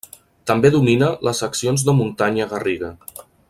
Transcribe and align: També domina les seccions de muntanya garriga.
També 0.51 0.71
domina 0.75 1.09
les 1.27 1.43
seccions 1.45 1.85
de 1.91 1.95
muntanya 2.01 2.49
garriga. 2.55 2.91